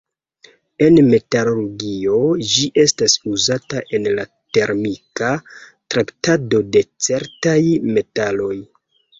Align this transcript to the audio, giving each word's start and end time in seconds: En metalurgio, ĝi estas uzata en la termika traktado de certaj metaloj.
En 0.85 0.95
metalurgio, 1.09 2.15
ĝi 2.53 2.65
estas 2.83 3.17
uzata 3.33 3.83
en 3.99 4.07
la 4.21 4.25
termika 4.59 5.31
traktado 5.95 6.67
de 6.79 6.85
certaj 7.11 7.59
metaloj. 7.95 8.55